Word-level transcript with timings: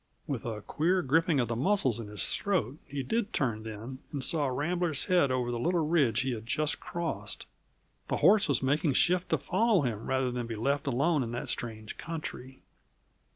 With 0.25 0.45
a 0.45 0.63
queer 0.63 1.03
gripping 1.03 1.39
of 1.39 1.47
the 1.47 1.55
muscles 1.55 1.99
in 1.99 2.07
his 2.07 2.33
throat 2.35 2.79
he 2.87 3.03
did 3.03 3.31
turn, 3.33 3.61
then, 3.61 3.99
and 4.11 4.23
saw 4.23 4.47
Rambler's 4.47 5.05
head 5.05 5.29
over 5.29 5.51
the 5.51 5.59
little 5.59 5.85
ridge 5.85 6.21
he 6.21 6.31
had 6.31 6.47
just 6.47 6.79
crossed. 6.79 7.45
The 8.07 8.17
horse 8.17 8.47
was 8.49 8.63
making 8.63 8.93
shift 8.93 9.29
to 9.29 9.37
follow 9.37 9.81
him 9.83 10.07
rather 10.07 10.31
than 10.31 10.47
be 10.47 10.55
left 10.55 10.87
alone 10.87 11.21
in 11.21 11.33
that 11.33 11.49
strange 11.49 11.99
country. 11.99 12.63